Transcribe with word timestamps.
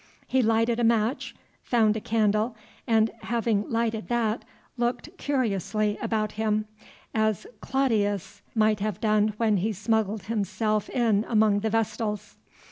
He 0.25 0.41
lighted 0.41 0.79
a 0.79 0.83
match, 0.83 1.35
found 1.61 1.95
a 1.95 2.01
candle, 2.01 2.55
and, 2.87 3.11
having 3.21 3.69
lighted 3.69 4.07
that, 4.07 4.43
looked 4.75 5.15
curiously 5.19 5.95
about 6.01 6.31
him, 6.31 6.65
as 7.13 7.45
Clodius 7.59 8.41
might 8.55 8.79
have 8.79 8.99
done 8.99 9.35
when 9.37 9.57
he 9.57 9.71
smuggled 9.71 10.23
himself 10.23 10.89
in 10.89 11.23
among 11.29 11.59
the 11.59 11.69
Vestals. 11.69 12.37